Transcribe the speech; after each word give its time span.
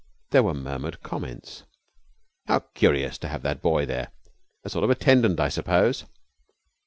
There 0.31 0.41
were 0.41 0.55
murmured 0.55 1.03
comments. 1.03 1.61
"How 2.47 2.61
curious 2.73 3.19
to 3.19 3.27
have 3.27 3.43
that 3.43 3.61
boy 3.61 3.85
there! 3.85 4.11
A 4.63 4.69
sort 4.71 4.83
of 4.83 4.89
attendant, 4.89 5.39
I 5.39 5.49
suppose." 5.49 6.05